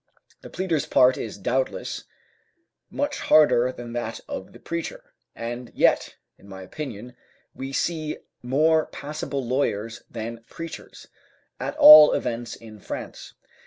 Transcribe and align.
The 0.41 0.49
pleader's 0.49 0.87
part 0.87 1.15
is, 1.15 1.37
doubtless, 1.37 2.05
much 2.89 3.19
harder 3.19 3.71
than 3.71 3.93
that 3.93 4.19
of 4.27 4.51
the 4.51 4.57
preacher; 4.59 5.13
and 5.35 5.71
yet, 5.75 6.15
in 6.39 6.49
my 6.49 6.63
opinion, 6.63 7.15
we 7.53 7.71
see 7.71 8.17
more 8.41 8.87
passable 8.87 9.45
lawyers 9.45 10.01
than 10.09 10.43
preachers, 10.49 11.07
at 11.59 11.77
all 11.77 12.13
events 12.13 12.55
in 12.55 12.79
France. 12.79 13.35